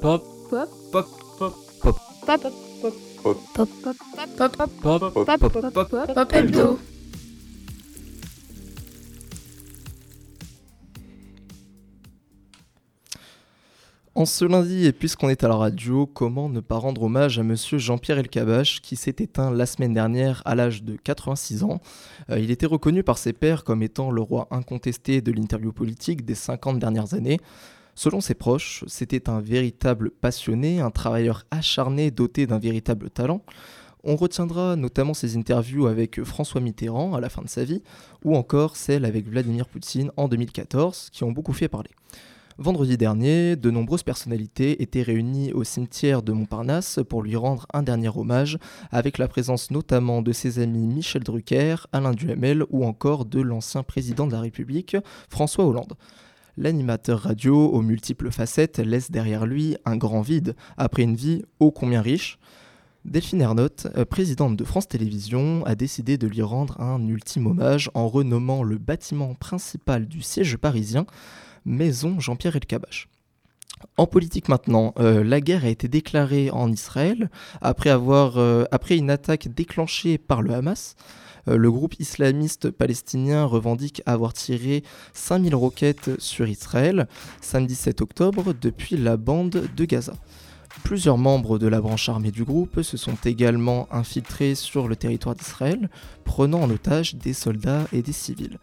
Pop. 0.00 0.22
Pop. 0.50 0.68
Pop. 0.92 1.06
Pop. 1.38 1.54
Pop. 1.82 1.96
Pop. 2.26 2.40
Pop. 2.82 2.90
Pop. 3.22 3.36
Pop. 3.54 3.68
Pop. 4.36 4.56
Pop. 4.82 5.12
Pop. 5.12 5.40
Pop. 5.40 5.72
Pop. 5.72 5.90
Pop. 5.90 6.14
Pop. 6.14 6.32
Hebdo. 6.34 6.78
En 14.14 14.24
ce 14.24 14.46
lundi, 14.46 14.86
et 14.86 14.92
puisqu'on 14.92 15.28
est 15.28 15.44
à 15.44 15.48
la 15.48 15.56
radio, 15.56 16.06
comment 16.06 16.48
ne 16.48 16.60
pas 16.60 16.76
rendre 16.78 17.02
hommage 17.02 17.38
à 17.38 17.42
monsieur 17.42 17.76
Jean-Pierre 17.76 18.18
Elkabbach 18.18 18.80
qui 18.82 18.96
s'est 18.96 19.16
éteint 19.18 19.50
la 19.50 19.66
semaine 19.66 19.92
dernière 19.92 20.40
à 20.46 20.54
l'âge 20.54 20.82
de 20.82 20.96
86 20.96 21.64
ans 21.64 21.80
Euh, 22.30 22.38
Il 22.38 22.50
était 22.50 22.64
reconnu 22.64 23.02
par 23.02 23.18
ses 23.18 23.34
pairs 23.34 23.62
comme 23.62 23.82
étant 23.82 24.10
le 24.10 24.22
roi 24.22 24.48
incontesté 24.50 25.20
de 25.20 25.32
l'interview 25.32 25.70
politique 25.70 26.24
des 26.24 26.34
50 26.34 26.78
dernières 26.78 27.12
années. 27.12 27.40
Selon 27.98 28.20
ses 28.20 28.34
proches, 28.34 28.84
c'était 28.86 29.30
un 29.30 29.40
véritable 29.40 30.10
passionné, 30.10 30.80
un 30.80 30.90
travailleur 30.90 31.44
acharné 31.50 32.10
doté 32.10 32.46
d'un 32.46 32.58
véritable 32.58 33.08
talent. 33.08 33.42
On 34.04 34.16
retiendra 34.16 34.76
notamment 34.76 35.14
ses 35.14 35.38
interviews 35.38 35.86
avec 35.86 36.22
François 36.22 36.60
Mitterrand 36.60 37.14
à 37.14 37.20
la 37.20 37.30
fin 37.30 37.40
de 37.40 37.48
sa 37.48 37.64
vie, 37.64 37.82
ou 38.22 38.36
encore 38.36 38.76
celles 38.76 39.06
avec 39.06 39.26
Vladimir 39.26 39.66
Poutine 39.66 40.10
en 40.18 40.28
2014, 40.28 41.08
qui 41.10 41.24
ont 41.24 41.32
beaucoup 41.32 41.54
fait 41.54 41.68
parler. 41.68 41.88
Vendredi 42.58 42.98
dernier, 42.98 43.56
de 43.56 43.70
nombreuses 43.70 44.02
personnalités 44.02 44.82
étaient 44.82 45.02
réunies 45.02 45.54
au 45.54 45.64
cimetière 45.64 46.22
de 46.22 46.32
Montparnasse 46.32 47.00
pour 47.08 47.22
lui 47.22 47.36
rendre 47.36 47.66
un 47.72 47.82
dernier 47.82 48.10
hommage, 48.14 48.58
avec 48.90 49.16
la 49.16 49.26
présence 49.26 49.70
notamment 49.70 50.20
de 50.20 50.32
ses 50.32 50.58
amis 50.58 50.86
Michel 50.86 51.22
Drucker, 51.22 51.76
Alain 51.92 52.12
Duhamel 52.12 52.64
ou 52.68 52.84
encore 52.84 53.24
de 53.24 53.40
l'ancien 53.40 53.82
président 53.82 54.26
de 54.26 54.32
la 54.32 54.40
République, 54.40 54.98
François 55.30 55.64
Hollande. 55.64 55.94
L'animateur 56.58 57.20
radio 57.20 57.68
aux 57.68 57.82
multiples 57.82 58.30
facettes 58.30 58.78
laisse 58.78 59.10
derrière 59.10 59.44
lui 59.44 59.76
un 59.84 59.96
grand 59.96 60.22
vide, 60.22 60.56
après 60.78 61.02
une 61.02 61.14
vie 61.14 61.42
ô 61.60 61.70
combien 61.70 62.00
riche. 62.00 62.38
Delphine 63.04 63.42
Ernotte, 63.42 63.86
euh, 63.96 64.04
présidente 64.04 64.56
de 64.56 64.64
France 64.64 64.88
Télévisions, 64.88 65.64
a 65.66 65.74
décidé 65.74 66.16
de 66.16 66.26
lui 66.26 66.42
rendre 66.42 66.80
un 66.80 67.06
ultime 67.06 67.46
hommage 67.46 67.90
en 67.94 68.08
renommant 68.08 68.62
le 68.62 68.78
bâtiment 68.78 69.34
principal 69.34 70.06
du 70.06 70.22
siège 70.22 70.56
parisien 70.56 71.06
Maison 71.66 72.18
Jean-Pierre 72.20 72.56
Elkabbach. 72.56 73.08
En 73.98 74.06
politique 74.06 74.48
maintenant, 74.48 74.94
euh, 74.98 75.22
la 75.22 75.40
guerre 75.40 75.64
a 75.64 75.68
été 75.68 75.88
déclarée 75.88 76.50
en 76.50 76.72
Israël 76.72 77.30
après, 77.60 77.90
euh, 77.92 78.64
après 78.70 78.96
une 78.96 79.10
attaque 79.10 79.48
déclenchée 79.48 80.18
par 80.18 80.42
le 80.42 80.54
Hamas. 80.54 80.96
Euh, 81.48 81.56
le 81.56 81.70
groupe 81.70 81.98
islamiste 81.98 82.70
palestinien 82.70 83.44
revendique 83.44 84.02
avoir 84.06 84.32
tiré 84.32 84.82
5000 85.14 85.54
roquettes 85.54 86.10
sur 86.18 86.48
Israël 86.48 87.08
samedi 87.40 87.74
7 87.74 88.00
octobre 88.00 88.54
depuis 88.60 88.96
la 88.96 89.16
bande 89.16 89.68
de 89.76 89.84
Gaza. 89.84 90.14
Plusieurs 90.84 91.18
membres 91.18 91.58
de 91.58 91.66
la 91.66 91.80
branche 91.80 92.08
armée 92.08 92.30
du 92.30 92.44
groupe 92.44 92.82
se 92.82 92.96
sont 92.96 93.16
également 93.24 93.88
infiltrés 93.90 94.54
sur 94.54 94.88
le 94.88 94.96
territoire 94.96 95.34
d'Israël, 95.34 95.88
prenant 96.24 96.60
en 96.60 96.70
otage 96.70 97.14
des 97.14 97.32
soldats 97.32 97.86
et 97.92 98.02
des 98.02 98.12
civils. 98.12 98.58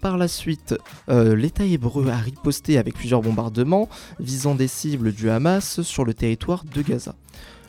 Par 0.00 0.16
la 0.16 0.28
suite, 0.28 0.74
euh, 1.10 1.36
l'État 1.36 1.64
hébreu 1.64 2.08
a 2.08 2.16
riposté 2.16 2.78
avec 2.78 2.94
plusieurs 2.94 3.20
bombardements 3.20 3.88
visant 4.18 4.54
des 4.54 4.68
cibles 4.68 5.12
du 5.12 5.28
Hamas 5.28 5.82
sur 5.82 6.04
le 6.04 6.14
territoire 6.14 6.64
de 6.64 6.80
Gaza. 6.80 7.14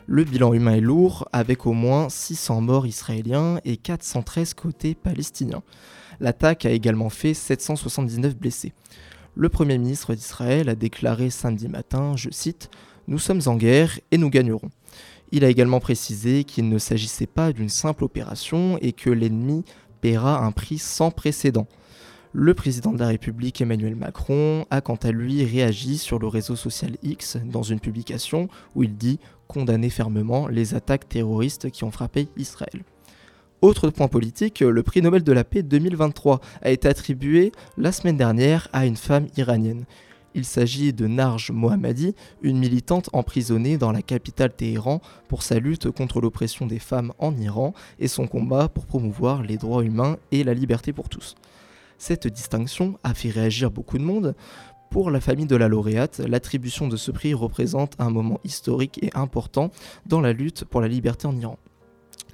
Le 0.06 0.24
bilan 0.24 0.52
humain 0.52 0.74
est 0.74 0.80
lourd, 0.80 1.28
avec 1.32 1.64
au 1.66 1.72
moins 1.72 2.08
600 2.08 2.60
morts 2.60 2.86
israéliens 2.86 3.60
et 3.64 3.76
413 3.76 4.54
côté 4.54 4.94
palestiniens. 4.94 5.62
L'attaque 6.18 6.66
a 6.66 6.70
également 6.70 7.08
fait 7.08 7.34
779 7.34 8.36
blessés. 8.36 8.72
Le 9.34 9.48
Premier 9.48 9.78
ministre 9.78 10.14
d'Israël 10.14 10.68
a 10.68 10.74
déclaré 10.74 11.30
samedi 11.30 11.68
matin, 11.68 12.14
je 12.16 12.30
cite, 12.30 12.68
Nous 13.06 13.18
sommes 13.18 13.42
en 13.46 13.56
guerre 13.56 13.98
et 14.10 14.18
nous 14.18 14.28
gagnerons. 14.28 14.70
Il 15.30 15.44
a 15.44 15.48
également 15.48 15.80
précisé 15.80 16.44
qu'il 16.44 16.68
ne 16.68 16.78
s'agissait 16.78 17.26
pas 17.26 17.52
d'une 17.52 17.70
simple 17.70 18.04
opération 18.04 18.78
et 18.82 18.92
que 18.92 19.08
l'ennemi 19.08 19.64
paiera 20.00 20.44
un 20.44 20.52
prix 20.52 20.78
sans 20.78 21.10
précédent. 21.10 21.66
Le 22.34 22.54
président 22.54 22.92
de 22.92 22.98
la 22.98 23.08
République 23.08 23.60
Emmanuel 23.60 23.94
Macron 23.94 24.64
a 24.70 24.80
quant 24.80 24.96
à 24.96 25.10
lui 25.10 25.44
réagi 25.44 25.98
sur 25.98 26.18
le 26.18 26.26
réseau 26.28 26.56
social 26.56 26.92
X 27.02 27.36
dans 27.44 27.62
une 27.62 27.78
publication 27.78 28.48
où 28.74 28.82
il 28.82 28.96
dit 28.96 29.20
condamner 29.48 29.90
fermement 29.90 30.48
les 30.48 30.74
attaques 30.74 31.10
terroristes 31.10 31.70
qui 31.70 31.84
ont 31.84 31.90
frappé 31.90 32.28
Israël. 32.38 32.84
Autre 33.60 33.90
point 33.90 34.08
politique, 34.08 34.60
le 34.60 34.82
prix 34.82 35.02
Nobel 35.02 35.24
de 35.24 35.32
la 35.32 35.44
paix 35.44 35.62
2023 35.62 36.40
a 36.62 36.70
été 36.70 36.88
attribué 36.88 37.52
la 37.76 37.92
semaine 37.92 38.16
dernière 38.16 38.68
à 38.72 38.86
une 38.86 38.96
femme 38.96 39.26
iranienne. 39.36 39.84
Il 40.34 40.46
s'agit 40.46 40.94
de 40.94 41.06
Narj 41.06 41.50
Mohammadi, 41.50 42.14
une 42.40 42.58
militante 42.58 43.10
emprisonnée 43.12 43.76
dans 43.76 43.92
la 43.92 44.00
capitale 44.00 44.54
Téhéran 44.56 45.02
pour 45.28 45.42
sa 45.42 45.58
lutte 45.58 45.90
contre 45.90 46.22
l'oppression 46.22 46.66
des 46.66 46.78
femmes 46.78 47.12
en 47.18 47.36
Iran 47.36 47.74
et 47.98 48.08
son 48.08 48.26
combat 48.26 48.70
pour 48.70 48.86
promouvoir 48.86 49.42
les 49.42 49.58
droits 49.58 49.84
humains 49.84 50.16
et 50.30 50.44
la 50.44 50.54
liberté 50.54 50.94
pour 50.94 51.10
tous. 51.10 51.36
Cette 52.02 52.26
distinction 52.26 52.98
a 53.04 53.14
fait 53.14 53.30
réagir 53.30 53.70
beaucoup 53.70 53.96
de 53.96 54.02
monde. 54.02 54.34
Pour 54.90 55.12
la 55.12 55.20
famille 55.20 55.46
de 55.46 55.54
la 55.54 55.68
lauréate, 55.68 56.18
l'attribution 56.18 56.88
de 56.88 56.96
ce 56.96 57.12
prix 57.12 57.32
représente 57.32 57.94
un 58.00 58.10
moment 58.10 58.40
historique 58.42 58.98
et 59.04 59.10
important 59.14 59.70
dans 60.04 60.20
la 60.20 60.32
lutte 60.32 60.64
pour 60.64 60.80
la 60.80 60.88
liberté 60.88 61.28
en 61.28 61.36
Iran. 61.36 61.60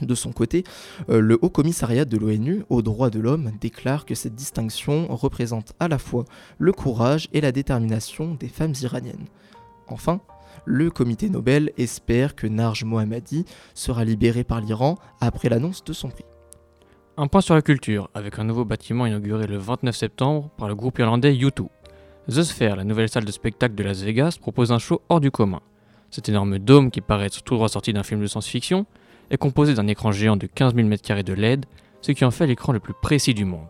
De 0.00 0.14
son 0.14 0.32
côté, 0.32 0.64
euh, 1.10 1.20
le 1.20 1.38
Haut 1.42 1.50
Commissariat 1.50 2.06
de 2.06 2.16
l'ONU 2.16 2.64
aux 2.70 2.80
droits 2.80 3.10
de 3.10 3.20
l'homme 3.20 3.52
déclare 3.60 4.06
que 4.06 4.14
cette 4.14 4.34
distinction 4.34 5.06
représente 5.14 5.74
à 5.80 5.88
la 5.88 5.98
fois 5.98 6.24
le 6.56 6.72
courage 6.72 7.28
et 7.34 7.42
la 7.42 7.52
détermination 7.52 8.36
des 8.36 8.48
femmes 8.48 8.74
iraniennes. 8.80 9.26
Enfin, 9.86 10.22
le 10.64 10.90
comité 10.90 11.28
Nobel 11.28 11.72
espère 11.76 12.36
que 12.36 12.46
Narj 12.46 12.84
Mohammadi 12.84 13.44
sera 13.74 14.06
libéré 14.06 14.44
par 14.44 14.62
l'Iran 14.62 14.96
après 15.20 15.50
l'annonce 15.50 15.84
de 15.84 15.92
son 15.92 16.08
prix. 16.08 16.24
Un 17.20 17.26
point 17.26 17.40
sur 17.40 17.56
la 17.56 17.62
culture, 17.62 18.08
avec 18.14 18.38
un 18.38 18.44
nouveau 18.44 18.64
bâtiment 18.64 19.04
inauguré 19.04 19.48
le 19.48 19.58
29 19.58 19.96
septembre 19.96 20.50
par 20.56 20.68
le 20.68 20.76
groupe 20.76 21.00
irlandais 21.00 21.34
U2. 21.34 21.66
The 22.28 22.42
Sphere, 22.44 22.76
la 22.76 22.84
nouvelle 22.84 23.08
salle 23.08 23.24
de 23.24 23.32
spectacle 23.32 23.74
de 23.74 23.82
Las 23.82 24.02
Vegas, 24.02 24.36
propose 24.40 24.70
un 24.70 24.78
show 24.78 25.02
hors 25.08 25.18
du 25.18 25.32
commun. 25.32 25.58
Cet 26.12 26.28
énorme 26.28 26.60
dôme, 26.60 26.92
qui 26.92 27.00
paraît 27.00 27.26
être 27.26 27.42
tout 27.42 27.56
droit 27.56 27.68
sorti 27.68 27.92
d'un 27.92 28.04
film 28.04 28.20
de 28.20 28.28
science-fiction, 28.28 28.86
est 29.32 29.36
composé 29.36 29.74
d'un 29.74 29.88
écran 29.88 30.12
géant 30.12 30.36
de 30.36 30.46
15 30.46 30.76
000 30.76 30.86
m2 30.86 31.24
de 31.24 31.32
LED, 31.32 31.66
ce 32.02 32.12
qui 32.12 32.24
en 32.24 32.30
fait 32.30 32.46
l'écran 32.46 32.72
le 32.72 32.78
plus 32.78 32.94
précis 33.02 33.34
du 33.34 33.44
monde. 33.44 33.66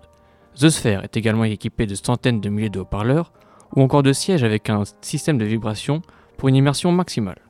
The 0.54 0.68
Sphere 0.68 1.02
est 1.04 1.16
également 1.16 1.44
équipé 1.44 1.86
de 1.86 1.94
centaines 1.94 2.42
de 2.42 2.50
milliers 2.50 2.68
de 2.68 2.80
haut-parleurs, 2.80 3.32
ou 3.74 3.80
encore 3.80 4.02
de 4.02 4.12
sièges 4.12 4.44
avec 4.44 4.68
un 4.68 4.82
système 5.00 5.38
de 5.38 5.46
vibration 5.46 6.02
pour 6.36 6.50
une 6.50 6.56
immersion 6.56 6.92
maximale. 6.92 7.40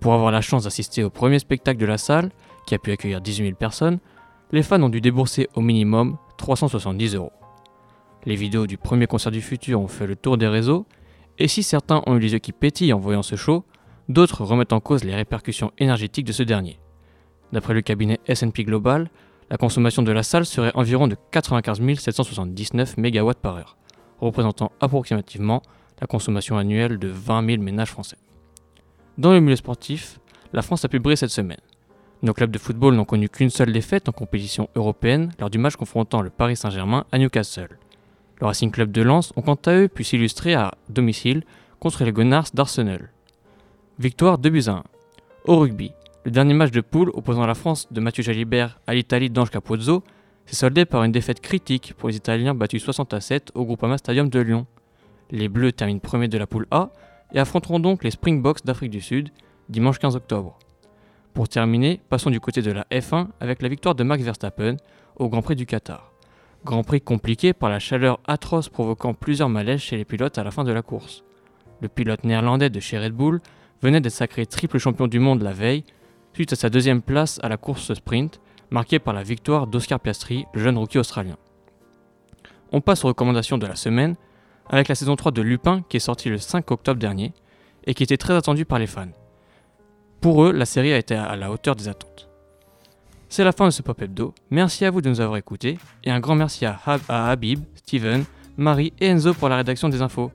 Pour 0.00 0.14
avoir 0.14 0.32
la 0.32 0.40
chance 0.40 0.64
d'assister 0.64 1.04
au 1.04 1.10
premier 1.10 1.38
spectacle 1.38 1.78
de 1.78 1.86
la 1.86 1.96
salle, 1.96 2.32
qui 2.66 2.74
a 2.74 2.80
pu 2.80 2.90
accueillir 2.90 3.20
18 3.20 3.44
000 3.44 3.56
personnes, 3.56 4.00
les 4.52 4.62
fans 4.62 4.82
ont 4.82 4.90
dû 4.90 5.00
débourser 5.00 5.48
au 5.54 5.62
minimum 5.62 6.18
370 6.36 7.14
euros. 7.14 7.32
Les 8.24 8.36
vidéos 8.36 8.66
du 8.66 8.76
premier 8.76 9.06
concert 9.06 9.32
du 9.32 9.40
futur 9.40 9.80
ont 9.80 9.88
fait 9.88 10.06
le 10.06 10.14
tour 10.14 10.36
des 10.36 10.46
réseaux, 10.46 10.86
et 11.38 11.48
si 11.48 11.62
certains 11.62 12.02
ont 12.06 12.16
eu 12.16 12.20
les 12.20 12.32
yeux 12.32 12.38
qui 12.38 12.52
pétillent 12.52 12.92
en 12.92 12.98
voyant 12.98 13.22
ce 13.22 13.34
show, 13.34 13.64
d'autres 14.08 14.44
remettent 14.44 14.74
en 14.74 14.80
cause 14.80 15.04
les 15.04 15.14
répercussions 15.14 15.72
énergétiques 15.78 16.26
de 16.26 16.32
ce 16.32 16.42
dernier. 16.42 16.78
D'après 17.52 17.74
le 17.74 17.80
cabinet 17.80 18.20
SP 18.28 18.60
Global, 18.60 19.10
la 19.50 19.56
consommation 19.56 20.02
de 20.02 20.12
la 20.12 20.22
salle 20.22 20.46
serait 20.46 20.72
environ 20.74 21.08
de 21.08 21.16
95 21.30 21.98
779 21.98 22.96
MW 22.98 23.32
par 23.40 23.56
heure, 23.56 23.76
représentant 24.20 24.70
approximativement 24.80 25.62
la 26.00 26.06
consommation 26.06 26.58
annuelle 26.58 26.98
de 26.98 27.08
20 27.08 27.46
000 27.46 27.62
ménages 27.62 27.90
français. 27.90 28.16
Dans 29.18 29.32
le 29.32 29.40
milieu 29.40 29.56
sportif, 29.56 30.20
la 30.52 30.62
France 30.62 30.84
a 30.84 30.88
pu 30.88 30.98
briller 30.98 31.16
cette 31.16 31.30
semaine. 31.30 31.60
Nos 32.22 32.34
clubs 32.34 32.52
de 32.52 32.58
football 32.58 32.94
n'ont 32.94 33.04
connu 33.04 33.28
qu'une 33.28 33.50
seule 33.50 33.72
défaite 33.72 34.08
en 34.08 34.12
compétition 34.12 34.68
européenne 34.76 35.32
lors 35.40 35.50
du 35.50 35.58
match 35.58 35.74
confrontant 35.74 36.22
le 36.22 36.30
Paris 36.30 36.54
Saint-Germain 36.54 37.04
à 37.10 37.18
Newcastle. 37.18 37.76
Le 38.40 38.46
Racing 38.46 38.70
Club 38.70 38.92
de 38.92 39.02
Lens 39.02 39.32
ont 39.34 39.42
quant 39.42 39.58
à 39.66 39.74
eux 39.74 39.88
pu 39.88 40.04
s'illustrer 40.04 40.54
à 40.54 40.74
domicile 40.88 41.42
contre 41.80 42.04
les 42.04 42.12
Gunners 42.12 42.50
d'Arsenal. 42.54 43.10
Victoire 43.98 44.38
2 44.38 44.50
buts 44.50 44.62
à 44.68 44.70
1. 44.70 44.84
Au 45.46 45.58
rugby, 45.58 45.90
le 46.24 46.30
dernier 46.30 46.54
match 46.54 46.70
de 46.70 46.80
poule 46.80 47.10
opposant 47.12 47.44
la 47.44 47.54
France 47.54 47.88
de 47.92 48.00
Mathieu 48.00 48.22
Jalibert 48.22 48.78
à 48.86 48.94
l'Italie 48.94 49.28
d'Ange 49.28 49.50
Capozzo 49.50 50.04
s'est 50.46 50.54
soldé 50.54 50.84
par 50.84 51.02
une 51.02 51.10
défaite 51.10 51.40
critique 51.40 51.94
pour 51.98 52.08
les 52.08 52.16
Italiens 52.16 52.54
battus 52.54 52.84
60 52.84 53.14
à 53.14 53.20
7 53.20 53.50
au 53.56 53.64
Groupama 53.64 53.98
Stadium 53.98 54.28
de 54.28 54.38
Lyon. 54.38 54.66
Les 55.32 55.48
Bleus 55.48 55.72
terminent 55.72 55.98
premiers 55.98 56.28
de 56.28 56.38
la 56.38 56.46
poule 56.46 56.68
A 56.70 56.90
et 57.32 57.40
affronteront 57.40 57.80
donc 57.80 58.04
les 58.04 58.12
Springboks 58.12 58.64
d'Afrique 58.64 58.92
du 58.92 59.00
Sud 59.00 59.30
dimanche 59.68 59.98
15 59.98 60.14
octobre. 60.14 60.56
Pour 61.34 61.48
terminer, 61.48 61.98
passons 62.10 62.28
du 62.28 62.40
côté 62.40 62.60
de 62.60 62.72
la 62.72 62.84
F1 62.90 63.28
avec 63.40 63.62
la 63.62 63.68
victoire 63.68 63.94
de 63.94 64.04
Max 64.04 64.22
Verstappen 64.22 64.76
au 65.16 65.30
Grand 65.30 65.40
Prix 65.40 65.56
du 65.56 65.64
Qatar. 65.64 66.12
Grand 66.62 66.84
Prix 66.84 67.00
compliqué 67.00 67.54
par 67.54 67.70
la 67.70 67.78
chaleur 67.78 68.20
atroce 68.26 68.68
provoquant 68.68 69.14
plusieurs 69.14 69.48
malaises 69.48 69.80
chez 69.80 69.96
les 69.96 70.04
pilotes 70.04 70.36
à 70.36 70.44
la 70.44 70.50
fin 70.50 70.62
de 70.62 70.72
la 70.72 70.82
course. 70.82 71.24
Le 71.80 71.88
pilote 71.88 72.24
néerlandais 72.24 72.68
de 72.68 72.80
chez 72.80 72.98
Red 72.98 73.14
Bull 73.14 73.40
venait 73.80 74.02
d'être 74.02 74.12
sacré 74.12 74.44
triple 74.44 74.78
champion 74.78 75.06
du 75.06 75.20
monde 75.20 75.40
la 75.40 75.52
veille, 75.52 75.84
suite 76.34 76.52
à 76.52 76.56
sa 76.56 76.68
deuxième 76.68 77.00
place 77.00 77.40
à 77.42 77.48
la 77.48 77.56
course 77.56 77.94
sprint, 77.94 78.38
marquée 78.70 78.98
par 78.98 79.14
la 79.14 79.22
victoire 79.22 79.66
d'Oscar 79.66 80.00
Piastri, 80.00 80.44
le 80.52 80.62
jeune 80.62 80.76
rookie 80.76 80.98
australien. 80.98 81.36
On 82.72 82.82
passe 82.82 83.04
aux 83.04 83.08
recommandations 83.08 83.56
de 83.56 83.66
la 83.66 83.76
semaine, 83.76 84.16
avec 84.68 84.88
la 84.88 84.94
saison 84.94 85.16
3 85.16 85.32
de 85.32 85.40
Lupin 85.40 85.82
qui 85.88 85.96
est 85.96 86.00
sortie 86.00 86.28
le 86.28 86.38
5 86.38 86.70
octobre 86.70 87.00
dernier, 87.00 87.32
et 87.84 87.94
qui 87.94 88.02
était 88.02 88.18
très 88.18 88.34
attendue 88.34 88.66
par 88.66 88.78
les 88.78 88.86
fans. 88.86 89.08
Pour 90.22 90.44
eux, 90.44 90.52
la 90.52 90.66
série 90.66 90.92
a 90.92 90.98
été 90.98 91.16
à 91.16 91.34
la 91.34 91.50
hauteur 91.50 91.74
des 91.74 91.88
attentes. 91.88 92.28
C'est 93.28 93.42
la 93.42 93.50
fin 93.50 93.64
de 93.66 93.70
ce 93.70 93.82
Pop 93.82 94.00
Hebdo. 94.00 94.32
Merci 94.50 94.84
à 94.84 94.90
vous 94.92 95.00
de 95.00 95.08
nous 95.08 95.20
avoir 95.20 95.36
écoutés 95.36 95.78
et 96.04 96.12
un 96.12 96.20
grand 96.20 96.36
merci 96.36 96.64
à, 96.64 96.78
à 97.08 97.28
Habib, 97.28 97.64
Steven, 97.74 98.24
Marie 98.56 98.92
et 99.00 99.08
Enzo 99.08 99.34
pour 99.34 99.48
la 99.48 99.56
rédaction 99.56 99.88
des 99.88 100.00
infos. 100.00 100.30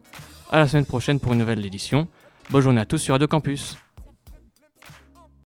A 0.52 0.60
la 0.60 0.68
semaine 0.68 0.86
prochaine 0.86 1.22
pour 1.22 1.32
une 1.32 1.40
nouvelle 1.40 1.66
édition. 1.66 2.10
Bonne 2.50 2.64
journée 2.64 2.82
à 2.82 2.86
tous 2.86 2.98
sur 2.98 3.14
Radio 3.14 3.30
Campus. 3.30 3.78